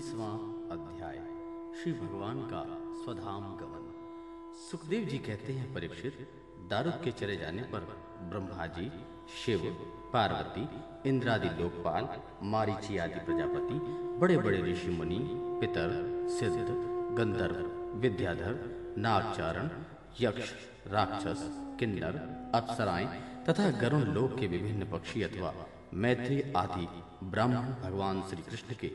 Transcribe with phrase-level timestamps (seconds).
[0.00, 0.36] तीसवां
[0.70, 1.16] अध्याय।
[1.78, 2.60] श्री भगवान का
[3.04, 3.82] स्वधाम गमन।
[4.70, 6.28] सुखदेव जी कहते हैं, परीक्षित
[6.70, 7.80] दारुक के चले जाने पर
[8.22, 8.92] ब्रह्मा जी
[9.44, 9.60] शिव,
[10.12, 10.68] पार्वती,
[11.08, 12.08] इंद्रादि लोकपाल,
[12.42, 13.74] मारीची आदि प्रजापति
[14.20, 15.18] बड़े बड़े ऋषि मुनि
[15.60, 15.90] पितर,
[16.30, 16.66] सिद्ध,
[17.18, 17.60] गंधर्व,
[17.98, 18.54] विद्याधर,
[18.98, 19.68] नागचारण,
[20.20, 20.52] यक्ष,
[20.86, 21.44] राक्षस,
[21.80, 22.16] किन्नर,
[22.54, 23.06] अप्सराएँ
[23.48, 25.54] तथा गरुण लोक के विभिन्न पक्षी अथवा
[25.94, 26.86] मैत्री आदि
[27.22, 28.88] ब्राह्मण भगवान श्री कृष्ण के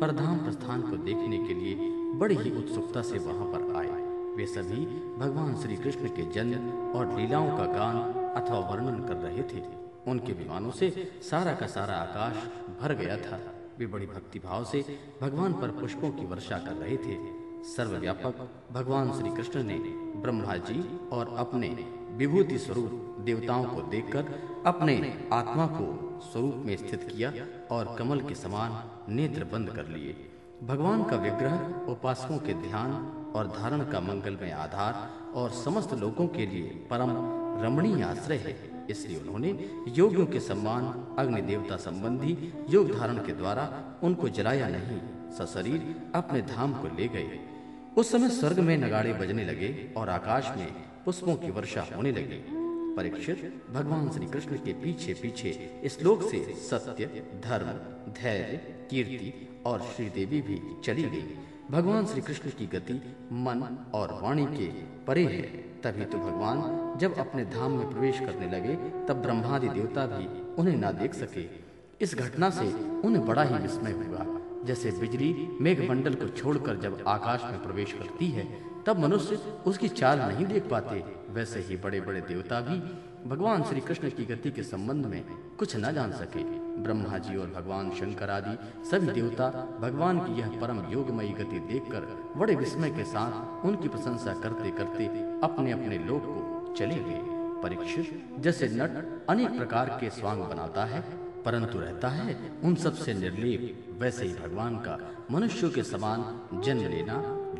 [0.00, 1.74] परधाम प्रस्थान को देखने के लिए
[2.18, 3.88] बड़ी ही उत्सुकता से वहाँ पर आए।
[4.36, 7.96] वे सभी भगवान श्री कृष्ण के जन्म और लीलाओं का गान
[8.42, 9.62] अथवा वर्णन कर रहे थे।
[10.10, 12.36] उनके विमानों से सारा का सारा आकाश
[12.80, 13.40] भर गया था।
[13.78, 17.18] वे बड़ी भक्ति भाव से भगवान पर पुष्पों की वर्षा कर रहे थे।
[17.62, 19.78] सर्वव्यापक भगवान श्री कृष्ण ने
[20.20, 21.68] ब्रह्मा जी और अपने
[22.12, 24.24] विभूति स्वरूप देवताओं को देखकर
[24.66, 27.32] अपने आत्मा को स्वरूप में स्थित किया
[27.70, 28.82] और कमल के समान
[29.14, 30.30] नेत्र बंद कर लिए।
[30.62, 32.92] भगवान का विग्रह, उपासकों के ध्यान
[33.36, 37.10] और धारण का मंगलमय आधार और समस्त लोगों के लिए परम
[37.64, 39.48] रमणीय आश्रय है। इसलिए उन्होंने
[39.88, 40.84] योगियों के सम्मान,
[41.18, 45.00] अग्नि देवता संबंधी योग धारण के द्वारा उनको जलाया नहीं,
[45.32, 47.40] सशरीर अपने धाम को ले गए।
[47.96, 50.72] उस समय स्वर्ग में नगाड़े बजने लगे और आकाश में
[51.04, 52.55] पुष्पों की वर्षा होने लगी।
[52.96, 57.04] परीक्षित भगवान श्री कृष्ण के पीछे पीछे इस लोक से सत्य,
[57.44, 57.66] धर्म,
[58.12, 58.56] धैर्य,
[58.90, 61.24] कीर्ति और श्रीदेवी भी चली गई।
[61.70, 62.94] भगवान श्री कृष्ण की गति,
[63.32, 64.66] मन और वाणी के
[65.04, 65.42] परे है।
[65.82, 68.74] तभी तो भगवान जब अपने धाम में प्रवेश करने लगे,
[69.06, 71.48] तब ब्रह्मादि देवता भी उन्हें ना देख सके।
[72.00, 72.66] इस घटना से
[73.00, 78.28] उन्हें बड़ा ही विस्मय हुआ। जैसे बिजली मेघमंडल को छोड़कर जब आकाश में प्रवेश करती
[78.28, 82.78] है तब मनुष्य उसकी चाल नहीं देख पाते। वैसे ही बड़े बड़े देवता भी
[83.28, 85.22] भगवान श्री कृष्ण की गति के संबंध में
[85.58, 86.42] कुछ न जान सके।
[86.82, 88.56] ब्रह्मा जी और भगवान शंकर आदि
[88.90, 89.48] सभी देवता
[89.80, 92.06] भगवान की यह परम योगमयी गति देखकर
[92.36, 95.06] बड़े विस्मय के साथ उनकी प्रशंसा करते करते
[95.44, 97.20] अपने अपने लोक को चले गए।
[97.62, 101.00] परीक्षित जैसे नट अनेक प्रकार के स्वांग बनाता है,
[101.44, 104.98] परंतु रहता है उन सबसे निर्लेप। वैसे ही भगवान का
[105.30, 107.16] मनुष्यों के समान जन्म लेना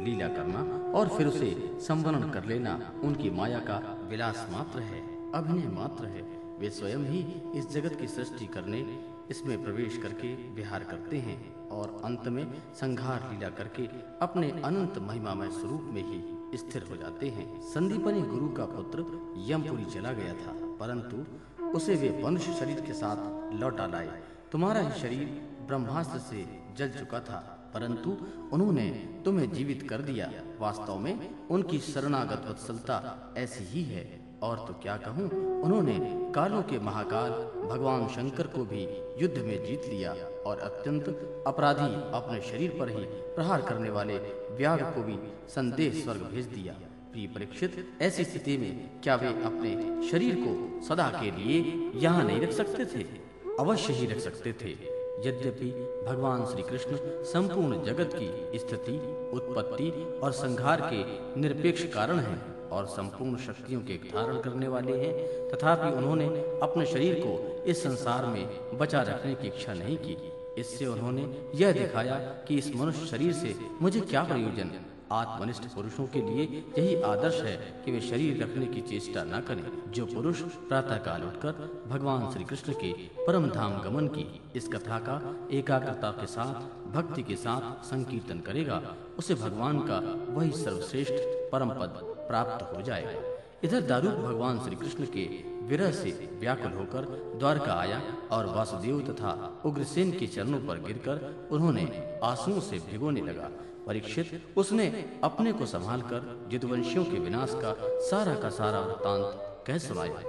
[0.06, 0.60] लीला करना
[0.92, 1.50] और फिर उसे
[1.80, 3.76] संवरण कर लेना उनकी माया का
[4.10, 5.00] विलास मात्र है,
[5.34, 6.22] अभिनय मात्र है।
[6.58, 7.20] वे स्वयं ही
[7.54, 8.84] इस जगत की सृष्टि करने,
[9.30, 13.86] इसमें प्रवेश करके विहार करते हैं और अंत में संघार लीला करके
[14.22, 19.04] अपने अनंत महिमामय स्वरूप में ही स्थिर हो जाते हैं। संदीपनी गुरु का पुत्र
[19.48, 21.24] यमपुरी चला गया था, परंतु
[21.68, 24.20] उसे वे मनुष्य शरीर के साथ लौटा लाए।
[24.52, 25.26] तुम्हारा ही शरीर
[25.68, 26.46] ब्रह्मास्त्र से
[26.78, 27.38] जल चुका था,
[27.74, 28.16] परंतु
[28.52, 28.88] उन्होंने
[29.24, 34.04] तुम्हें जीवित कर दिया। वास्तव में उनकी शरणागत वत्सलता ऐसी ही है।
[34.42, 35.28] और तो क्या कहूँ,
[35.62, 35.98] उन्होंने
[36.32, 37.30] कालों के महाकाल
[37.68, 38.82] भगवान शंकर को भी
[39.22, 40.12] युद्ध में जीत लिया
[40.46, 41.08] और अत्यंत
[41.46, 43.04] अपराधी अपने शरीर पर ही
[43.34, 44.18] प्रहार करने वाले
[44.56, 45.16] व्याग को भी
[45.48, 46.72] संदेश स्वर्ग भेज दिया।
[47.12, 52.40] प्रिय परीक्षित, ऐसी स्थिति में क्या वे अपने शरीर को सदा के लिए यहाँ नहीं
[52.40, 53.04] रख सकते थे?
[53.60, 55.70] अवश्य ही रख सकते थे। यद्यपि
[56.06, 58.96] भगवान श्री कृष्ण संपूर्ण जगत की स्थिति,
[59.32, 59.90] उत्पत्ति
[60.22, 61.04] और संहार के
[61.40, 65.12] निरपेक्ष कारण हैं और संपूर्ण शक्तियों के धारण करने वाले हैं,
[65.48, 66.26] तथापि उन्होंने
[66.62, 70.16] अपने शरीर को इस संसार में बचा रखने की इच्छा नहीं की।
[70.58, 72.14] इससे उन्होंने यह दिखाया
[72.48, 74.70] कि इस मनुष्य शरीर से मुझे क्या प्रयोजन?
[75.12, 79.92] आत्मनिष्ठ पुरुषों के लिए यही आदर्श है कि वे शरीर रखने की चेष्टा न करें।
[79.92, 82.92] जो पुरुष प्रातः काल उठकर भगवान श्री कृष्ण के
[83.26, 86.54] परम धाम गमन की इस कथा का एकाग्रता के साथ,
[86.92, 89.98] भक्ति के साथ संकीर्तन करेगा, उसे भगवान का
[90.32, 91.12] वही सर्वश्रेष्ठ
[91.52, 93.20] परम पद प्राप्त हो जाएगा।
[93.64, 96.10] इधर दारूक भगवान श्री कृष्ण के विरह से
[96.40, 97.06] व्याकुल होकर
[97.38, 98.00] द्वारका आया
[98.32, 99.32] और वासुदेव तथा
[99.66, 101.84] उग्रसेन के चरणों पर गिरकर उन्होंने
[102.24, 103.50] आंसुओं से भिगोने लगा।
[103.86, 104.86] परीक्षित, उसने
[105.24, 107.74] अपने को संभालकर यदुवंशियों के विनाश का
[108.08, 110.22] सारा का सारा वृत्तांत कह सुनाया।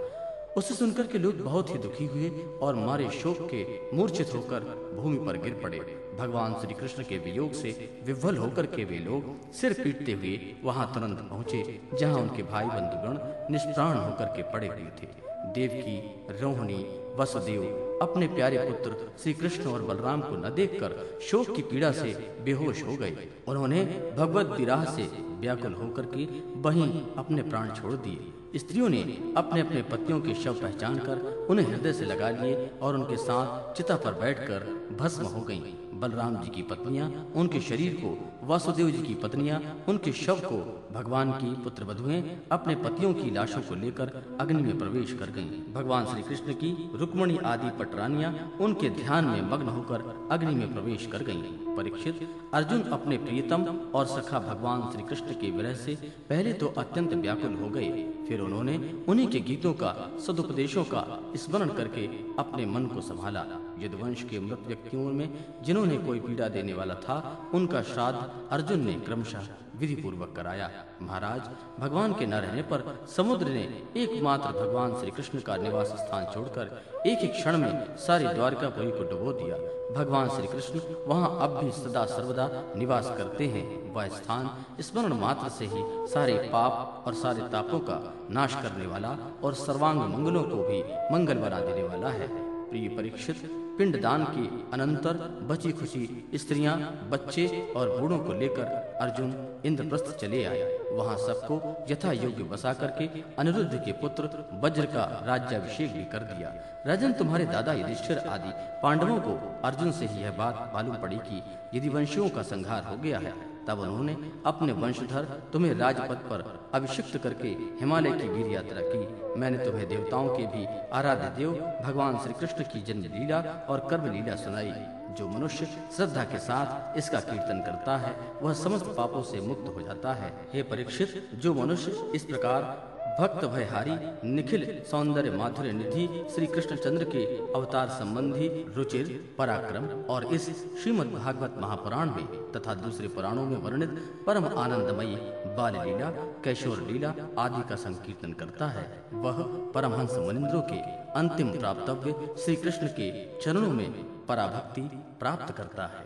[0.58, 2.30] उसे सुनकर के लोग बहुत ही दुखी हुए
[2.62, 3.66] और मारे शोक के
[3.96, 4.64] मूर्छित होकर
[4.96, 5.80] भूमि पर गिर पड़े।
[6.20, 10.92] भगवान श्री कृष्ण के वियोग से विह्वल होकर के वे लोग सिर पीटते हुए वहाँ
[10.94, 15.27] तुरंत पहुँचे, जहाँ उनके भाई बंधुगण निष्प्राण होकर के पड़े हुए थे।
[15.58, 15.98] देवकी
[16.42, 16.80] रोहिणी
[17.20, 17.62] वसुदेव,
[18.02, 22.14] अपने प्यारे पुत्र श्री कृष्ण और बलराम को न देखकर शोक की पीड़ा से
[22.46, 23.84] बेहोश हो गए उन्होंने
[24.18, 25.08] भगवत विराह से
[25.42, 26.26] व्याकुल होकर के
[26.62, 29.02] वहीं अपने प्राण छोड़ दिए स्त्रियों ने
[29.38, 33.74] अपने अपने पतियों के शव पहचान कर उन्हें हृदय से लगा लिए और उनके साथ
[33.74, 34.70] चिता पर बैठकर
[35.00, 35.62] भस्म हो गईं।
[36.00, 38.18] बलराम जी की पत्नियाँ, उनके शरीर को,
[38.48, 40.58] वासुदेव जी की पत्नियाँ, उनके शव को
[40.94, 42.22] भगवान की पुत्र वधुएँ
[42.52, 46.76] अपने पतियों की लाशों को लेकर अग्नि में प्रवेश कर गईं। भगवान श्री कृष्ण की
[46.96, 52.82] रुक्मणी आदि पटरानियाँ उनके ध्यान में मग्न होकर अग्नि में प्रवेश कर गईं। परीक्षित। अर्जुन
[52.92, 53.66] अपने प्रियतम
[53.96, 55.96] और सखा भगवान श्री कृष्ण के विरह से
[56.30, 57.90] पहले तो अत्यंत व्याकुल हो गए।
[58.28, 58.78] फिर उन्होंने
[59.08, 59.94] उन्हीं के गीतों का,
[60.28, 61.04] सदुपदेशों का
[61.36, 62.06] स्मरण करके
[62.40, 63.46] अपने मन को संभाला।
[63.80, 65.30] यदुवंश के मृत व्यक्तियों में
[65.64, 67.18] जिन्होंने कोई पीड़ा देने वाला था,
[67.54, 68.20] उनका श्राद्ध
[68.52, 69.48] अर्जुन ने क्रमशः
[69.80, 70.70] विधि पूर्वक कराया।
[71.02, 71.42] महाराज,
[71.80, 72.84] भगवान के न रहने पर
[73.16, 73.64] समुद्र ने
[73.98, 79.04] एकमात्र भगवान श्री कृष्ण का निवास स्थान छोड़कर एक ही क्षण में सारी द्वारकापुरी को
[79.04, 79.58] डुबो दिया।
[79.96, 85.50] भगवान श्री कृष्ण वहाँ अब भी सदा सर्वदा निवास करते हैं। वह स्थान स्मरण मात्र
[85.50, 88.02] से ही सारे पाप और सारे तापों का
[88.32, 90.84] नाश करने वाला और सर्वांग मंगलों को भी
[91.14, 92.28] मंगल बना देने वाला है।
[92.70, 95.18] प्रिय परीक्षित पिंडदान के अनंतर
[95.50, 96.78] बची खुशी स्त्रियाँ,
[97.10, 99.34] बच्चे और बूढ़ों को लेकर अर्जुन
[99.66, 103.10] इंद्रप्रस्थ चले आए। वहाँ सबको यथा योग्य बसा करके
[103.40, 104.30] अनिरुद्ध के पुत्र
[104.64, 106.54] वज्र का राज्याभिषेक भी कर दिया।
[106.88, 108.52] राजन तुम्हारे दादा युधिष्ठिर आदि
[108.84, 111.44] पांडवों को अर्जुन से ही यह बात मालूम पड़ी कि
[111.74, 113.34] यदि वंशियों का संहार हो गया है
[113.68, 115.24] तब उन्होंने अपने वंशधर
[115.54, 120.66] तुम्हें राजपथ पर अभिषिक्त करके हिमालय की वीर यात्रा की। मैंने तुम्हें देवताओं के भी
[120.94, 121.52] आराध्य देव,
[121.86, 124.74] भगवान श्री कृष्ण की जन्म लीला और कर्म लीला सुनाई।
[125.14, 125.66] जो मनुष्य
[125.96, 130.34] श्रद्धा के साथ इसका कीर्तन करता है, वह समस्त पापों से मुक्त हो जाता है।
[130.54, 133.94] हे परीक्षित, जो मनुष्य इस प्रकार भक्त भयहारी,
[134.26, 137.24] निखिल सौंदर्य माधुर्य निधि श्री कृष्णचंद्र के
[137.54, 140.46] अवतार संबंधी रुचिर, पराक्रम और इस
[140.82, 143.98] श्रीमद् भागवत महापुराण में तथा दूसरे पुराणों में वर्णित
[144.28, 145.16] परम आनंदमयी
[145.56, 146.10] बाल लीला
[146.44, 149.42] कैशोर लीला आदि का संकीर्तन करता है, वह
[149.74, 150.80] परमहंस मनिंद्रों के
[151.20, 153.10] अंतिम प्राप्तव्य श्री कृष्ण के
[153.40, 153.90] चरणों में
[154.28, 154.82] पराभक्ति
[155.20, 156.06] प्राप्त करता है।